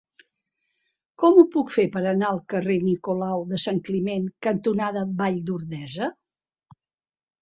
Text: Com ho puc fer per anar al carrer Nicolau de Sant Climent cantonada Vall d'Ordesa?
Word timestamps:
Com 1.23 1.35
ho 1.41 1.43
puc 1.55 1.73
fer 1.73 1.85
per 1.97 2.01
anar 2.11 2.31
al 2.35 2.41
carrer 2.53 2.77
Nicolau 2.85 3.45
de 3.53 3.61
Sant 3.67 3.83
Climent 3.91 4.27
cantonada 4.49 5.05
Vall 5.21 5.39
d'Ordesa? 5.51 6.09